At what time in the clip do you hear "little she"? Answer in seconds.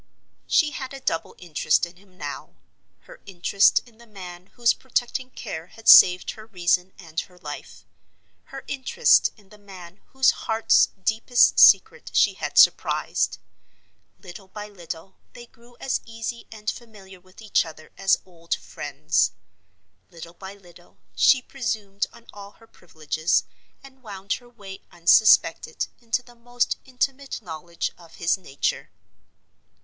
20.55-21.43